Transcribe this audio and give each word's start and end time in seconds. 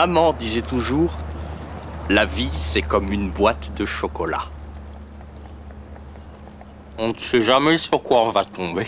Maman 0.00 0.32
disait 0.32 0.62
toujours, 0.62 1.14
la 2.08 2.24
vie 2.24 2.48
c'est 2.56 2.80
comme 2.80 3.12
une 3.12 3.30
boîte 3.30 3.76
de 3.76 3.84
chocolat. 3.84 4.50
On 6.96 7.08
ne 7.08 7.18
sait 7.18 7.42
jamais 7.42 7.76
sur 7.76 8.02
quoi 8.02 8.26
on 8.26 8.30
va 8.30 8.46
tomber. 8.46 8.86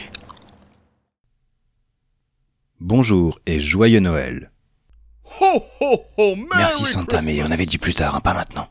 Bonjour 2.80 3.41
et 3.45 3.61
joyeux 3.61 4.01
Noël. 4.01 4.52
Ho, 5.43 5.62
ho, 5.83 6.01
ho, 6.16 6.34
Merry 6.34 6.48
Merci 6.56 6.87
Santa, 6.87 7.20
mais 7.20 7.42
on 7.42 7.51
avait 7.51 7.66
dit 7.66 7.77
plus 7.77 7.92
tard, 7.92 8.15
hein, 8.16 8.20
pas 8.20 8.33
maintenant. 8.33 8.69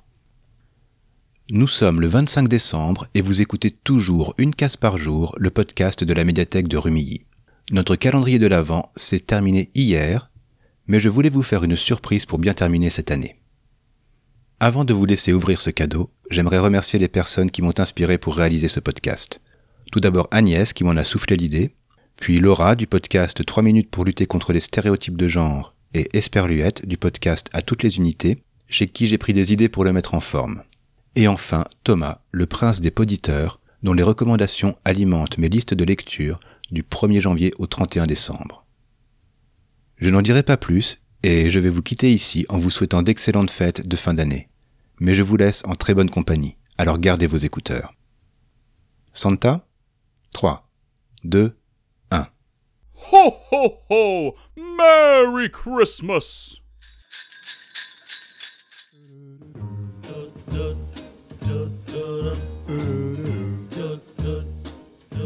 Nous 1.52 1.68
sommes 1.68 2.02
le 2.02 2.08
25 2.08 2.48
décembre 2.48 3.06
et 3.14 3.22
vous 3.22 3.44
écoutez 3.44 3.70
toujours 3.70 4.34
une 4.40 4.56
case 4.56 4.78
par 4.78 4.98
jour 4.98 5.36
le 5.38 5.52
podcast 5.52 6.04
de 6.04 6.14
la 6.16 6.24
médiathèque 6.24 6.68
de 6.68 6.78
Rumilly. 6.78 7.28
Notre 7.70 7.96
calendrier 7.96 8.40
de 8.40 8.48
l'Avent 8.48 8.92
s'est 8.96 9.20
terminé 9.20 9.70
hier, 9.76 10.31
mais 10.92 11.00
je 11.00 11.08
voulais 11.08 11.30
vous 11.30 11.42
faire 11.42 11.64
une 11.64 11.78
surprise 11.78 12.26
pour 12.26 12.38
bien 12.38 12.54
terminer 12.54 12.90
cette 12.90 13.12
année. 13.12 13.38
Avant 14.60 14.84
de 14.84 14.94
vous 14.94 15.06
laisser 15.06 15.32
ouvrir 15.32 15.62
ce 15.62 15.70
cadeau, 15.70 16.10
j'aimerais 16.30 16.60
remercier 16.60 17.00
les 17.00 17.08
personnes 17.08 17.50
qui 17.50 17.62
m'ont 17.62 17.80
inspiré 17.80 18.18
pour 18.18 18.36
réaliser 18.36 18.68
ce 18.68 18.82
podcast. 18.82 19.40
Tout 19.94 20.02
d'abord 20.02 20.28
Agnès 20.32 20.74
qui 20.74 20.84
m'en 20.84 20.98
a 20.98 21.06
soufflé 21.06 21.38
l'idée, 21.38 21.74
puis 22.18 22.42
Laura 22.42 22.76
du 22.76 22.88
podcast 22.88 23.46
3 23.46 23.64
minutes 23.64 23.90
pour 23.90 24.04
lutter 24.04 24.26
contre 24.26 24.52
les 24.52 24.60
stéréotypes 24.60 25.16
de 25.16 25.30
genre 25.30 25.74
et 25.94 26.10
Esperluette 26.12 26.86
du 26.86 26.98
podcast 26.98 27.48
À 27.54 27.62
toutes 27.62 27.84
les 27.84 27.96
unités, 27.96 28.44
chez 28.68 28.88
qui 28.88 29.08
j'ai 29.08 29.18
pris 29.18 29.32
des 29.32 29.54
idées 29.54 29.70
pour 29.70 29.86
le 29.86 29.94
mettre 29.94 30.14
en 30.14 30.20
forme. 30.20 30.62
Et 31.16 31.30
enfin 31.30 31.64
Thomas, 31.86 32.20
le 32.32 32.48
prince 32.48 32.82
des 32.82 32.92
poditeurs, 32.92 33.62
dont 33.82 33.94
les 33.94 34.04
recommandations 34.04 34.76
alimentent 34.84 35.38
mes 35.38 35.48
listes 35.48 35.74
de 35.74 35.86
lecture 35.86 36.42
du 36.70 36.84
1er 36.84 37.22
janvier 37.22 37.54
au 37.60 37.66
31 37.66 38.08
décembre. 38.08 38.61
Je 40.02 40.10
n'en 40.10 40.22
dirai 40.22 40.44
pas 40.44 40.58
plus 40.58 41.02
et 41.24 41.50
je 41.50 41.60
vais 41.60 41.70
vous 41.70 41.82
quitter 41.82 42.12
ici 42.12 42.46
en 42.50 42.58
vous 42.58 42.72
souhaitant 42.72 43.04
d'excellentes 43.04 43.52
fêtes 43.52 43.88
de 43.88 43.96
fin 43.96 44.14
d'année. 44.14 44.50
Mais 45.00 45.16
je 45.16 45.24
vous 45.24 45.38
laisse 45.38 45.64
en 45.66 45.76
très 45.76 45.94
bonne 45.94 46.10
compagnie, 46.10 46.58
alors 46.78 46.98
gardez 46.98 47.28
vos 47.28 47.38
écouteurs. 47.38 47.94
Santa? 49.14 49.66
3, 50.34 50.68
2, 51.24 51.56
Ho, 53.12 53.34
ho, 53.52 53.80
ho! 53.90 54.36
Merry 54.56 55.50
Christmas! 55.50 56.61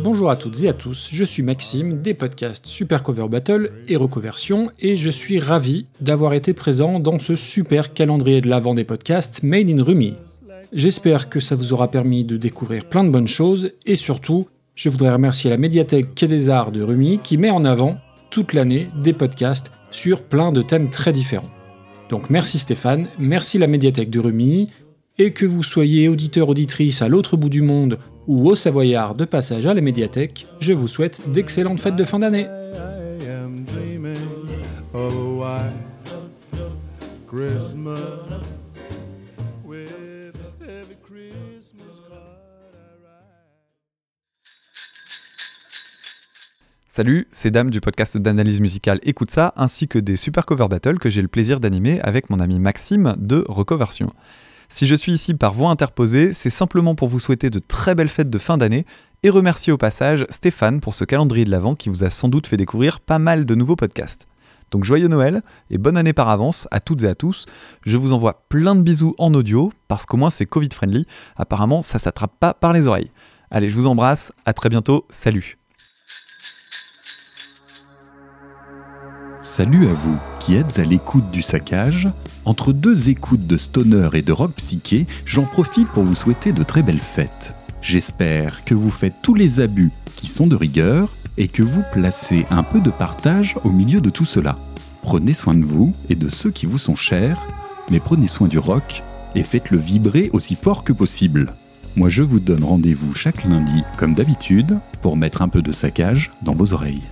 Bonjour 0.06 0.30
à 0.30 0.36
toutes 0.36 0.62
et 0.62 0.70
à 0.70 0.74
tous, 0.74 1.10
je 1.12 1.24
suis 1.24 1.42
Maxime 1.42 2.04
des 2.04 2.14
podcasts 2.14 2.68
Super 2.68 3.02
Cover 3.02 3.28
Battle 3.28 3.72
et 3.88 3.96
Recoversion 3.96 4.70
et 4.80 4.98
je 4.98 5.10
suis 5.10 5.40
ravi 5.40 5.88
d'avoir 6.00 6.36
été 6.36 6.54
présent 6.54 7.00
dans 7.00 7.18
ce 7.18 7.34
super 7.34 7.92
calendrier 7.92 8.40
de 8.40 8.48
l'avant 8.48 8.76
des 8.76 8.84
podcasts 8.84 9.42
Made 9.42 9.68
in 9.68 9.82
Rumi. 9.82 10.14
J'espère 10.72 11.28
que 11.28 11.40
ça 11.40 11.56
vous 11.56 11.74
aura 11.74 11.90
permis 11.90 12.24
de 12.24 12.38
découvrir 12.38 12.86
plein 12.86 13.04
de 13.04 13.10
bonnes 13.10 13.28
choses 13.28 13.72
et 13.88 13.96
surtout, 13.96 14.48
je 14.76 14.90
voudrais 14.90 15.12
remercier 15.12 15.50
la 15.50 15.58
médiathèque 15.58 16.14
Quai 16.14 16.28
des 16.28 16.52
Arts 16.52 16.72
de 16.72 16.84
Rumi 16.84 17.18
qui 17.24 17.38
met 17.38 17.50
en 17.50 17.66
avant 17.66 17.98
toute 18.30 18.54
l'année 18.54 18.88
des 19.02 19.14
podcasts 19.14 19.72
sur 19.90 20.22
plein 20.22 20.52
de 20.52 20.62
thèmes 20.62 20.92
très 20.92 21.14
différents. 21.14 21.50
Donc 22.10 22.30
merci 22.30 22.60
Stéphane, 22.60 23.08
merci 23.18 23.58
la 23.58 23.66
médiathèque 23.66 24.12
de 24.12 24.20
Rumi, 24.20 24.70
et 25.18 25.32
que 25.32 25.46
vous 25.46 25.64
soyez 25.64 26.10
auditeur 26.10 26.50
auditrice 26.50 27.02
à 27.02 27.08
l'autre 27.08 27.38
bout 27.38 27.50
du 27.50 27.62
monde 27.62 28.00
ou 28.28 28.50
au 28.50 28.56
Savoyard 28.56 29.16
de 29.16 29.26
passage 29.26 29.66
à 29.66 29.74
la 29.74 29.82
médiathèque, 29.82 30.48
je 30.60 30.74
vous 30.74 30.88
souhaite 30.88 31.22
d'excellentes 31.32 31.80
fêtes 31.80 31.96
de 31.96 32.04
fin 32.04 32.20
d'année. 32.20 32.48
Salut, 46.88 47.28
c'est 47.34 47.52
Dame 47.52 47.72
du 47.72 47.82
podcast 47.82 48.18
d'analyse 48.18 48.62
musicale 48.62 49.02
Écoute 49.04 49.30
ça, 49.30 49.52
ainsi 49.58 49.90
que 49.90 50.00
des 50.00 50.16
super 50.16 50.46
cover 50.46 50.70
battles 50.70 50.98
que 50.98 51.10
j'ai 51.10 51.22
le 51.22 51.28
plaisir 51.28 51.60
d'animer 51.60 52.00
avec 52.02 52.30
mon 52.30 52.40
ami 52.40 52.58
Maxime 52.58 53.16
de 53.18 53.44
Recoversion. 53.50 54.14
Si 54.70 54.88
je 54.88 54.96
suis 54.96 55.14
ici 55.14 55.34
par 55.34 55.54
voie 55.54 55.70
interposée, 55.70 56.34
c'est 56.34 56.50
simplement 56.50 56.96
pour 56.96 57.08
vous 57.08 57.20
souhaiter 57.20 57.50
de 57.50 57.60
très 57.60 57.96
belles 57.96 58.10
fêtes 58.10 58.30
de 58.30 58.38
fin 58.38 58.58
d'année 58.58 58.86
et 59.24 59.30
remercier 59.30 59.72
au 59.74 59.78
passage 59.78 60.26
Stéphane 60.30 60.80
pour 60.80 60.94
ce 60.94 61.06
calendrier 61.06 61.46
de 61.46 61.52
l'Avent 61.52 61.76
qui 61.76 61.90
vous 61.90 62.04
a 62.04 62.10
sans 62.10 62.30
doute 62.30 62.48
fait 62.48 62.58
découvrir 62.58 63.00
pas 63.00 63.20
mal 63.20 63.46
de 63.46 63.56
nouveaux 63.56 63.76
podcasts. 63.76 64.28
Donc 64.72 64.84
joyeux 64.84 65.08
Noël 65.08 65.42
et 65.70 65.78
bonne 65.78 65.98
année 65.98 66.14
par 66.14 66.30
avance 66.30 66.68
à 66.72 66.80
toutes 66.80 67.04
et 67.04 67.08
à 67.08 67.16
tous. 67.16 67.46
Je 67.86 67.98
vous 67.98 68.14
envoie 68.14 68.46
plein 68.50 68.76
de 68.76 68.82
bisous 68.82 69.16
en 69.18 69.34
audio 69.34 69.72
parce 69.88 70.06
qu'au 70.06 70.18
moins 70.18 70.30
c'est 70.30 70.46
Covid 70.46 70.70
friendly. 70.74 71.06
Apparemment, 71.38 71.82
ça 71.82 72.00
s'attrape 72.00 72.34
pas 72.40 72.54
par 72.54 72.74
les 72.74 72.88
oreilles. 72.88 73.12
Allez, 73.52 73.70
je 73.70 73.76
vous 73.76 73.88
embrasse, 73.88 74.34
à 74.46 74.54
très 74.54 74.70
bientôt, 74.70 75.06
salut. 75.10 75.58
Salut 79.46 79.88
à 79.88 79.94
vous 79.94 80.18
qui 80.40 80.56
êtes 80.56 80.80
à 80.80 80.84
l'écoute 80.84 81.30
du 81.30 81.44
saccage. 81.44 82.10
Entre 82.46 82.74
deux 82.74 83.10
écoutes 83.10 83.46
de 83.46 83.58
stoner 83.58 84.10
et 84.14 84.24
de 84.24 84.32
rock 84.32 84.54
psyché, 84.56 85.06
j'en 85.24 85.44
profite 85.44 85.88
pour 85.90 86.04
vous 86.04 86.16
souhaiter 86.16 86.52
de 86.52 86.64
très 86.64 86.82
belles 86.82 86.98
fêtes. 86.98 87.54
J'espère 87.80 88.66
que 88.66 88.74
vous 88.74 88.90
faites 88.90 89.14
tous 89.22 89.36
les 89.36 89.60
abus 89.60 89.92
qui 90.16 90.26
sont 90.26 90.48
de 90.48 90.56
rigueur 90.56 91.10
et 91.38 91.48
que 91.48 91.62
vous 91.62 91.84
placez 91.94 92.48
un 92.50 92.64
peu 92.64 92.80
de 92.80 92.90
partage 92.90 93.56
au 93.64 93.70
milieu 93.70 94.02
de 94.02 94.10
tout 94.10 94.26
cela. 94.26 94.58
Prenez 95.04 95.36
soin 95.36 95.54
de 95.54 95.64
vous 95.64 95.94
et 96.10 96.16
de 96.16 96.28
ceux 96.28 96.50
qui 96.50 96.66
vous 96.66 96.80
sont 96.80 96.96
chers, 96.96 97.40
mais 97.92 98.00
prenez 98.00 98.28
soin 98.28 98.48
du 98.48 98.58
rock 98.58 99.04
et 99.36 99.44
faites-le 99.44 99.78
vibrer 99.78 100.32
aussi 100.34 100.56
fort 100.56 100.84
que 100.84 100.92
possible. 100.92 101.54
Moi 101.96 102.10
je 102.10 102.24
vous 102.24 102.40
donne 102.40 102.64
rendez-vous 102.64 103.14
chaque 103.14 103.44
lundi, 103.44 103.84
comme 103.96 104.16
d'habitude, 104.16 104.80
pour 105.04 105.16
mettre 105.16 105.44
un 105.44 105.50
peu 105.50 105.62
de 105.62 105.72
saccage 105.72 106.32
dans 106.42 106.56
vos 106.56 106.74
oreilles. 106.74 107.04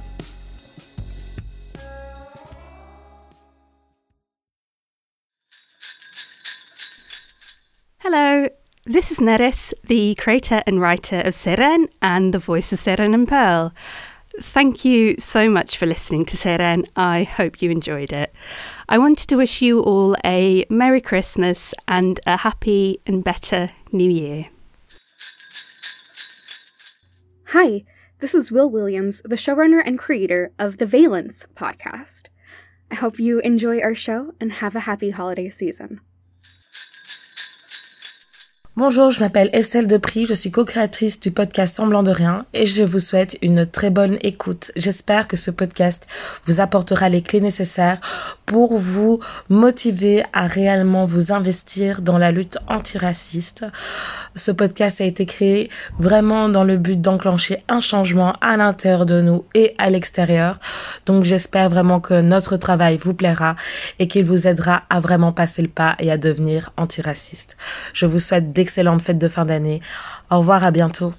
Hello, 8.05 8.49
this 8.85 9.11
is 9.11 9.19
Neris, 9.19 9.73
the 9.87 10.13
creator 10.15 10.61
and 10.67 10.81
writer 10.81 11.21
of 11.21 11.33
Seren 11.33 11.87
and 12.01 12.33
the 12.33 12.37
voice 12.37 12.73
of 12.73 12.79
Seren 12.79 13.13
and 13.13 13.25
Pearl. 13.25 13.73
Thank 14.41 14.83
you 14.83 15.15
so 15.19 15.49
much 15.49 15.77
for 15.77 15.85
listening 15.85 16.25
to 16.25 16.35
Seren. 16.35 16.85
I 16.97 17.23
hope 17.23 17.61
you 17.61 17.71
enjoyed 17.71 18.11
it. 18.11 18.33
I 18.89 18.97
wanted 18.97 19.29
to 19.29 19.37
wish 19.37 19.61
you 19.61 19.79
all 19.79 20.17
a 20.25 20.65
Merry 20.69 20.99
Christmas 20.99 21.73
and 21.87 22.19
a 22.27 22.35
happy 22.35 22.99
and 23.07 23.23
better 23.23 23.69
New 23.93 24.11
Year. 24.11 24.47
Hi, 27.51 27.85
this 28.19 28.35
is 28.35 28.51
Will 28.51 28.69
Williams, 28.69 29.21
the 29.21 29.37
showrunner 29.37 29.81
and 29.81 29.97
creator 29.97 30.51
of 30.59 30.75
the 30.75 30.85
Valence 30.85 31.45
podcast. 31.55 32.25
I 32.91 32.95
hope 32.95 33.17
you 33.17 33.39
enjoy 33.39 33.79
our 33.79 33.95
show 33.95 34.33
and 34.41 34.51
have 34.51 34.75
a 34.75 34.81
happy 34.81 35.11
holiday 35.11 35.49
season. 35.49 36.01
Bonjour, 38.75 39.11
je 39.11 39.19
m'appelle 39.19 39.51
Estelle 39.53 39.85
Depry, 39.85 40.25
je 40.25 40.33
suis 40.33 40.49
co-créatrice 40.49 41.19
du 41.19 41.29
podcast 41.29 41.75
Semblant 41.75 42.01
de 42.01 42.09
rien 42.09 42.47
et 42.55 42.65
je 42.65 42.81
vous 42.81 42.97
souhaite 42.97 43.37
une 43.43 43.67
très 43.67 43.91
bonne 43.91 44.17
écoute. 44.21 44.71
J'espère 44.75 45.27
que 45.27 45.37
ce 45.37 45.51
podcast 45.51 46.07
vous 46.47 46.59
apportera 46.59 47.07
les 47.07 47.21
clés 47.21 47.39
nécessaires 47.39 48.01
pour 48.47 48.79
vous 48.79 49.19
motiver 49.47 50.23
à 50.33 50.47
réellement 50.47 51.05
vous 51.05 51.31
investir 51.31 52.01
dans 52.01 52.17
la 52.17 52.31
lutte 52.31 52.57
antiraciste. 52.67 53.63
Ce 54.35 54.49
podcast 54.49 55.01
a 55.01 55.05
été 55.05 55.27
créé 55.27 55.69
vraiment 55.99 56.49
dans 56.49 56.63
le 56.63 56.77
but 56.77 56.99
d'enclencher 56.99 57.63
un 57.69 57.79
changement 57.79 58.33
à 58.41 58.57
l'intérieur 58.57 59.05
de 59.05 59.21
nous 59.21 59.45
et 59.53 59.75
à 59.77 59.91
l'extérieur. 59.91 60.59
Donc 61.05 61.25
j'espère 61.25 61.69
vraiment 61.69 61.99
que 61.99 62.21
notre 62.21 62.57
travail 62.57 62.97
vous 62.97 63.13
plaira 63.13 63.55
et 63.99 64.07
qu'il 64.07 64.25
vous 64.25 64.47
aidera 64.47 64.81
à 64.89 64.99
vraiment 64.99 65.31
passer 65.31 65.61
le 65.61 65.67
pas 65.67 65.95
et 65.99 66.09
à 66.09 66.17
devenir 66.17 66.71
antiraciste. 66.75 67.55
Je 67.93 68.07
vous 68.07 68.19
souhaite 68.19 68.51
d'excellentes 68.63 69.01
fêtes 69.01 69.19
de 69.19 69.27
fin 69.27 69.43
d'année. 69.43 69.81
Au 70.31 70.39
revoir, 70.39 70.63
à 70.63 70.71
bientôt. 70.71 71.13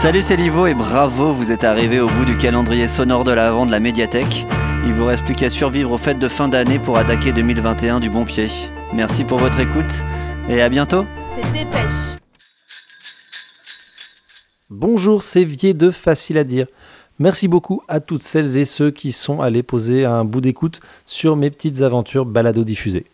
Salut 0.00 0.22
c'est 0.22 0.36
Livo 0.36 0.68
et 0.68 0.74
bravo, 0.74 1.32
vous 1.34 1.50
êtes 1.50 1.64
arrivé 1.64 1.98
au 1.98 2.06
bout 2.06 2.24
du 2.24 2.36
calendrier 2.36 2.86
sonore 2.86 3.24
de 3.24 3.32
l'avant 3.32 3.66
de 3.66 3.72
la 3.72 3.80
médiathèque. 3.80 4.46
Il 4.86 4.94
vous 4.94 5.06
reste 5.06 5.24
plus 5.24 5.34
qu'à 5.34 5.50
survivre 5.50 5.90
aux 5.90 5.98
fêtes 5.98 6.20
de 6.20 6.28
fin 6.28 6.46
d'année 6.46 6.78
pour 6.78 6.96
attaquer 6.96 7.32
2021 7.32 7.98
du 7.98 8.08
bon 8.08 8.24
pied. 8.24 8.48
Merci 8.92 9.24
pour 9.24 9.38
votre 9.38 9.58
écoute 9.58 10.04
et 10.48 10.62
à 10.62 10.68
bientôt. 10.68 11.04
C'est 11.34 11.52
dépêche. 11.52 12.16
Bonjour, 14.70 15.24
c'est 15.24 15.44
Vier 15.44 15.74
de 15.74 15.90
Facile 15.90 16.38
à 16.38 16.44
dire. 16.44 16.68
Merci 17.18 17.48
beaucoup 17.48 17.82
à 17.88 18.00
toutes 18.00 18.22
celles 18.22 18.56
et 18.58 18.64
ceux 18.64 18.90
qui 18.90 19.10
sont 19.12 19.40
allés 19.40 19.62
poser 19.64 20.04
un 20.04 20.24
bout 20.24 20.40
d'écoute 20.40 20.80
sur 21.04 21.36
mes 21.36 21.50
petites 21.50 21.82
aventures 21.82 22.24
balado 22.24 22.62
diffusées. 22.64 23.06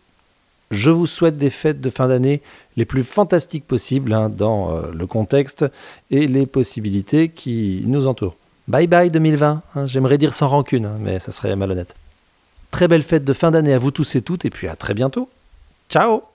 Je 0.71 0.89
vous 0.91 1.07
souhaite 1.07 1.37
des 1.37 1.49
fêtes 1.49 1.79
de 1.79 1.89
fin 1.89 2.07
d'année 2.07 2.41
les 2.75 2.85
plus 2.85 3.03
fantastiques 3.03 3.65
possibles 3.65 4.13
hein, 4.13 4.29
dans 4.29 4.71
euh, 4.75 4.91
le 4.91 5.07
contexte 5.07 5.65
et 6.11 6.27
les 6.27 6.45
possibilités 6.45 7.29
qui 7.29 7.83
nous 7.85 8.07
entourent. 8.07 8.35
Bye 8.67 8.87
bye 8.87 9.11
2020. 9.11 9.61
hein. 9.75 9.85
J'aimerais 9.85 10.17
dire 10.17 10.33
sans 10.33 10.49
rancune, 10.49 10.85
hein, 10.85 10.97
mais 10.99 11.19
ça 11.19 11.31
serait 11.31 11.55
malhonnête. 11.55 11.95
Très 12.71 12.87
belle 12.87 13.03
fête 13.03 13.23
de 13.23 13.33
fin 13.33 13.51
d'année 13.51 13.73
à 13.73 13.79
vous 13.79 13.91
tous 13.91 14.15
et 14.15 14.21
toutes, 14.21 14.45
et 14.45 14.49
puis 14.49 14.67
à 14.67 14.75
très 14.75 14.93
bientôt. 14.93 15.29
Ciao 15.89 16.34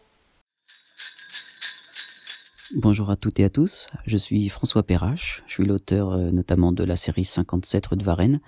Bonjour 2.77 3.11
à 3.11 3.17
toutes 3.17 3.41
et 3.41 3.45
à 3.45 3.51
tous, 3.51 3.89
je 4.07 4.17
suis 4.17 4.49
François 4.49 4.85
Perrache, 4.85 5.43
je 5.49 5.55
suis 5.55 5.65
l'auteur 5.65 6.13
euh, 6.13 6.31
notamment 6.31 6.71
de 6.71 6.85
la 6.85 6.95
série 6.95 7.25
57 7.25 7.85
rue 7.89 7.97
de 7.97 8.05
Varennes, 8.05 8.41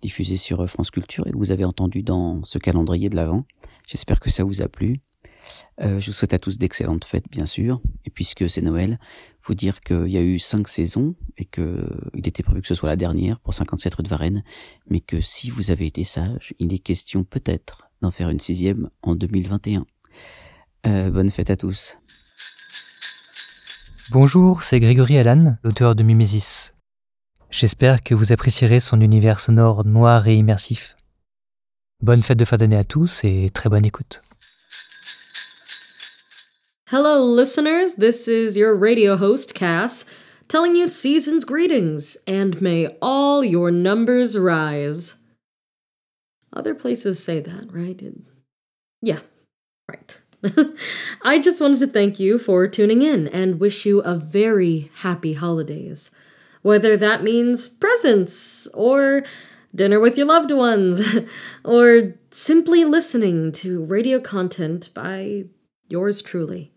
diffusée 0.00 0.38
sur 0.38 0.62
euh, 0.62 0.66
France 0.66 0.90
Culture 0.90 1.26
et 1.26 1.32
que 1.32 1.36
vous 1.36 1.50
avez 1.50 1.66
entendu 1.66 2.02
dans 2.02 2.42
ce 2.44 2.58
calendrier 2.58 3.10
de 3.10 3.16
l'Avent. 3.16 3.44
J'espère 3.86 4.20
que 4.20 4.30
ça 4.30 4.42
vous 4.42 4.62
a 4.62 4.68
plu. 4.68 5.02
Euh, 5.82 6.00
je 6.00 6.06
vous 6.06 6.12
souhaite 6.12 6.32
à 6.32 6.38
tous 6.38 6.56
d'excellentes 6.56 7.04
fêtes, 7.04 7.28
bien 7.30 7.44
sûr. 7.44 7.82
Et 8.06 8.10
puisque 8.10 8.48
c'est 8.48 8.62
Noël, 8.62 8.98
faut 9.42 9.54
dire 9.54 9.80
qu'il 9.80 10.08
y 10.08 10.16
a 10.16 10.22
eu 10.22 10.38
cinq 10.38 10.66
saisons 10.66 11.14
et 11.36 11.44
que 11.44 11.86
il 12.14 12.26
était 12.26 12.42
prévu 12.42 12.62
que 12.62 12.68
ce 12.68 12.74
soit 12.74 12.88
la 12.88 12.96
dernière 12.96 13.38
pour 13.38 13.52
57 13.52 13.96
rue 13.96 14.02
de 14.02 14.08
Varennes, 14.08 14.44
mais 14.88 15.00
que 15.00 15.20
si 15.20 15.50
vous 15.50 15.70
avez 15.70 15.86
été 15.86 16.04
sage, 16.04 16.54
il 16.58 16.72
est 16.72 16.78
question 16.78 17.22
peut-être 17.22 17.90
d'en 18.00 18.10
faire 18.10 18.30
une 18.30 18.40
sixième 18.40 18.88
en 19.02 19.14
2021. 19.14 19.84
Euh, 20.86 21.10
bonne 21.10 21.28
fête 21.28 21.50
à 21.50 21.56
tous. 21.56 21.98
Bonjour, 24.10 24.62
c'est 24.62 24.80
Grégory 24.80 25.18
Allan, 25.18 25.58
l'auteur 25.62 25.94
de 25.94 26.02
Mimesis. 26.02 26.72
J'espère 27.50 28.02
que 28.02 28.14
vous 28.14 28.32
apprécierez 28.32 28.80
son 28.80 29.02
univers 29.02 29.38
sonore 29.38 29.84
noir 29.84 30.26
et 30.28 30.34
immersif. 30.34 30.96
Bonne 32.00 32.22
fête 32.22 32.38
de 32.38 32.46
fin 32.46 32.56
d'année 32.56 32.78
à 32.78 32.84
tous 32.84 33.22
et 33.24 33.50
très 33.52 33.68
bonne 33.68 33.84
écoute. 33.84 34.22
Hello, 36.90 37.36
listeners. 37.36 37.96
This 37.98 38.26
is 38.28 38.56
your 38.58 38.74
radio 38.74 39.14
host, 39.14 39.52
Cass, 39.52 40.06
telling 40.48 40.74
you 40.74 40.86
season's 40.86 41.44
greetings, 41.44 42.16
and 42.26 42.62
may 42.62 42.88
all 43.02 43.44
your 43.44 43.70
numbers 43.70 44.38
rise. 44.38 45.16
Other 46.56 46.74
places 46.74 47.22
say 47.22 47.42
that, 47.42 47.66
right? 47.70 48.00
Yeah, 49.02 49.20
right. 49.86 50.18
I 51.22 51.38
just 51.38 51.60
wanted 51.60 51.80
to 51.80 51.86
thank 51.86 52.20
you 52.20 52.38
for 52.38 52.68
tuning 52.68 53.02
in 53.02 53.26
and 53.28 53.60
wish 53.60 53.84
you 53.84 54.00
a 54.00 54.14
very 54.14 54.90
happy 54.96 55.32
holidays. 55.34 56.10
Whether 56.62 56.96
that 56.96 57.22
means 57.22 57.68
presents, 57.68 58.66
or 58.68 59.22
dinner 59.74 60.00
with 60.00 60.16
your 60.16 60.26
loved 60.26 60.50
ones, 60.50 61.00
or 61.64 62.14
simply 62.30 62.84
listening 62.84 63.52
to 63.52 63.84
radio 63.84 64.20
content 64.20 64.90
by 64.94 65.44
yours 65.88 66.22
truly. 66.22 66.72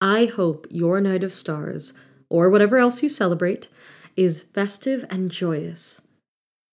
I 0.00 0.26
hope 0.26 0.66
your 0.70 1.00
night 1.00 1.24
of 1.24 1.32
stars, 1.32 1.92
or 2.28 2.50
whatever 2.50 2.78
else 2.78 3.02
you 3.02 3.08
celebrate, 3.08 3.68
is 4.16 4.42
festive 4.42 5.04
and 5.10 5.30
joyous. 5.30 6.00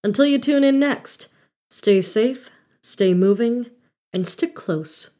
Until 0.03 0.25
you 0.25 0.39
tune 0.39 0.63
in 0.63 0.79
next, 0.79 1.27
stay 1.69 2.01
safe, 2.01 2.49
stay 2.81 3.13
moving, 3.13 3.67
and 4.13 4.27
stick 4.27 4.55
close. 4.55 5.11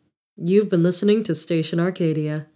You've 0.44 0.70
been 0.70 0.82
listening 0.82 1.24
to 1.26 1.36
Station 1.36 1.78
Arcadia. 1.78 2.48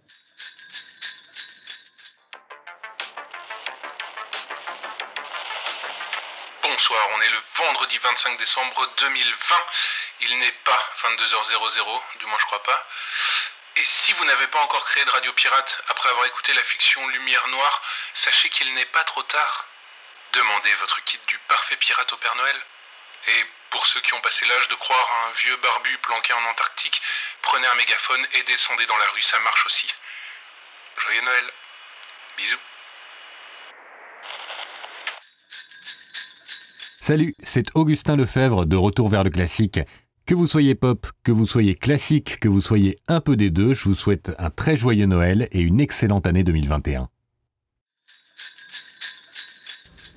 Bonsoir, 6.64 7.08
on 7.14 7.20
est 7.22 7.30
le 7.30 7.38
vendredi 7.54 7.96
25 8.02 8.38
décembre 8.38 8.90
2020. 8.98 9.56
Il 10.22 10.38
n'est 10.40 10.50
pas 10.64 10.80
22h00, 11.04 12.02
du 12.18 12.26
moins 12.26 12.38
je 12.40 12.46
crois 12.46 12.62
pas. 12.64 12.86
Et 13.76 13.84
si 13.84 14.12
vous 14.14 14.24
n'avez 14.24 14.48
pas 14.48 14.62
encore 14.64 14.84
créé 14.86 15.04
de 15.04 15.10
radio 15.10 15.32
pirate 15.34 15.80
après 15.86 16.08
avoir 16.08 16.26
écouté 16.26 16.54
la 16.54 16.64
fiction 16.64 17.06
Lumière 17.06 17.46
Noire, 17.46 17.82
sachez 18.14 18.48
qu'il 18.48 18.74
n'est 18.74 18.86
pas 18.86 19.04
trop 19.04 19.22
tard. 19.22 19.66
Demandez 20.32 20.74
votre 20.80 21.04
kit 21.04 21.20
du 21.28 21.38
parfait 21.46 21.76
pirate 21.76 22.12
au 22.12 22.16
Père 22.16 22.34
Noël. 22.34 22.56
Et 23.28 23.46
pour 23.70 23.86
ceux 23.86 24.00
qui 24.00 24.14
ont 24.14 24.20
passé 24.20 24.46
l'âge 24.46 24.68
de 24.68 24.74
croire 24.74 25.08
à 25.12 25.28
un 25.28 25.32
vieux 25.32 25.56
barbu 25.56 25.98
planqué 25.98 26.32
en 26.32 26.50
Antarctique, 26.50 27.00
prenez 27.42 27.66
un 27.66 27.74
mégaphone 27.76 28.26
et 28.34 28.42
descendez 28.44 28.86
dans 28.86 28.96
la 28.96 29.06
rue, 29.14 29.22
ça 29.22 29.38
marche 29.40 29.66
aussi. 29.66 29.86
Joyeux 31.02 31.22
Noël. 31.22 31.44
Bisous. 32.38 32.56
Salut, 37.00 37.34
c'est 37.42 37.66
Augustin 37.74 38.16
Lefebvre 38.16 38.66
de 38.66 38.76
Retour 38.76 39.08
vers 39.08 39.24
le 39.24 39.30
classique. 39.30 39.80
Que 40.26 40.34
vous 40.34 40.48
soyez 40.48 40.74
pop, 40.74 41.06
que 41.22 41.30
vous 41.30 41.46
soyez 41.46 41.76
classique, 41.76 42.40
que 42.40 42.48
vous 42.48 42.60
soyez 42.60 42.98
un 43.06 43.20
peu 43.20 43.36
des 43.36 43.50
deux, 43.50 43.74
je 43.74 43.84
vous 43.84 43.94
souhaite 43.94 44.32
un 44.38 44.50
très 44.50 44.76
joyeux 44.76 45.06
Noël 45.06 45.48
et 45.52 45.60
une 45.60 45.80
excellente 45.80 46.26
année 46.26 46.42
2021. 46.42 47.08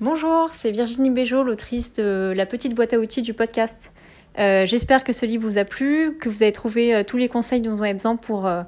Bonjour, 0.00 0.50
c'est 0.52 0.70
Virginie 0.70 1.10
Béjot, 1.10 1.42
l'autrice 1.42 1.92
de 1.92 2.32
La 2.36 2.46
petite 2.46 2.74
boîte 2.74 2.94
à 2.94 2.98
outils 2.98 3.22
du 3.22 3.34
podcast. 3.34 3.92
Euh, 4.38 4.64
J'espère 4.64 5.04
que 5.04 5.12
ce 5.12 5.26
livre 5.26 5.44
vous 5.44 5.58
a 5.58 5.64
plu, 5.64 6.16
que 6.18 6.28
vous 6.28 6.42
avez 6.42 6.52
trouvé 6.52 6.94
euh, 6.94 7.02
tous 7.02 7.16
les 7.16 7.28
conseils 7.28 7.60
dont 7.60 7.74
vous 7.74 7.82
avez 7.82 7.92
besoin 7.92 8.16
pour, 8.16 8.46
euh, 8.46 8.62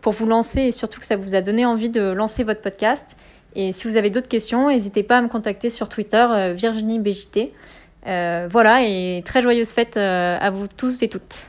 pour 0.00 0.12
vous 0.12 0.26
lancer 0.26 0.62
et 0.62 0.70
surtout 0.70 1.00
que 1.00 1.06
ça 1.06 1.16
vous 1.16 1.34
a 1.34 1.42
donné 1.42 1.66
envie 1.66 1.90
de 1.90 2.00
lancer 2.00 2.44
votre 2.44 2.60
podcast. 2.60 3.16
Et 3.54 3.72
si 3.72 3.86
vous 3.86 3.96
avez 3.96 4.10
d'autres 4.10 4.28
questions, 4.28 4.68
n'hésitez 4.68 5.02
pas 5.02 5.18
à 5.18 5.22
me 5.22 5.28
contacter 5.28 5.70
sur 5.70 5.88
Twitter, 5.88 6.52
Virginie 6.54 6.98
BJT. 6.98 7.52
Euh, 8.06 8.48
voilà, 8.50 8.82
et 8.82 9.22
très 9.24 9.42
joyeuse 9.42 9.72
fête 9.72 9.96
euh, 9.96 10.38
à 10.40 10.50
vous 10.50 10.66
tous 10.66 11.02
et 11.02 11.08
toutes. 11.08 11.48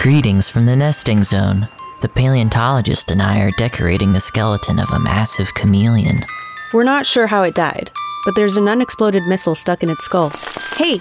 Greetings 0.00 0.42
from 0.42 0.66
the 0.66 0.76
nesting 0.76 1.24
zone. 1.24 1.66
The 2.00 2.08
paleontologist 2.08 3.10
and 3.10 3.22
I 3.22 3.40
are 3.40 3.50
decorating 3.52 4.12
the 4.12 4.20
skeleton 4.20 4.78
of 4.78 4.90
a 4.90 4.98
massive 4.98 5.52
chameleon. 5.54 6.24
We're 6.72 6.84
not 6.84 7.06
sure 7.06 7.26
how 7.26 7.42
it 7.42 7.54
died, 7.54 7.90
but 8.24 8.34
there's 8.34 8.56
an 8.56 8.68
unexploded 8.68 9.22
missile 9.26 9.54
stuck 9.54 9.82
in 9.82 9.90
its 9.90 10.04
skull. 10.04 10.30
Hey, 10.76 10.98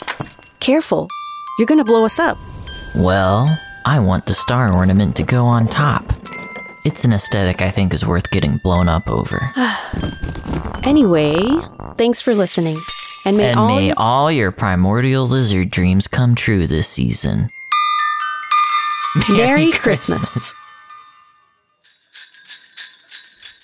careful. 0.59 1.09
You're 1.59 1.65
gonna 1.67 1.83
blow 1.83 2.05
us 2.05 2.19
up. 2.19 2.37
Well, 2.95 3.59
I 3.85 3.99
want 3.99 4.25
the 4.25 4.35
star 4.35 4.73
ornament 4.73 5.15
to 5.17 5.23
go 5.23 5.45
on 5.45 5.67
top. 5.67 6.03
It's 6.85 7.03
an 7.03 7.13
aesthetic 7.13 7.61
I 7.61 7.71
think 7.71 7.93
is 7.93 8.05
worth 8.05 8.29
getting 8.31 8.59
blown 8.63 8.87
up 8.89 9.07
over. 9.07 9.51
Anyway, 10.83 11.33
thanks 11.97 12.21
for 12.21 12.35
listening. 12.35 12.77
And 13.25 13.37
may 13.37 13.49
and 13.49 13.59
all 13.59 13.67
may 13.75 13.87
your- 13.87 13.95
all 13.97 14.31
your 14.31 14.51
primordial 14.51 15.27
lizard 15.27 15.71
dreams 15.71 16.07
come 16.07 16.35
true 16.35 16.67
this 16.67 16.87
season. 16.87 17.49
Merry 19.29 19.71
Christmas. 19.71 20.53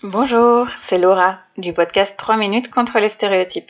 Bonjour, 0.03 0.67
c'est 0.77 0.97
Laura 0.97 1.37
du 1.59 1.73
podcast 1.73 2.17
3 2.17 2.35
minutes 2.35 2.71
contre 2.71 2.97
les 2.97 3.07
stéréotypes. 3.07 3.69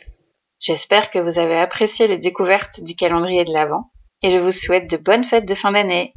J'espère 0.60 1.10
que 1.10 1.18
vous 1.18 1.38
avez 1.38 1.58
apprécié 1.58 2.06
les 2.06 2.16
découvertes 2.16 2.82
du 2.82 2.94
calendrier 2.94 3.44
de 3.44 3.52
l'Avent 3.52 3.90
et 4.22 4.30
je 4.30 4.38
vous 4.38 4.50
souhaite 4.50 4.90
de 4.90 4.96
bonnes 4.96 5.24
fêtes 5.24 5.46
de 5.46 5.54
fin 5.54 5.72
d'année. 5.72 6.14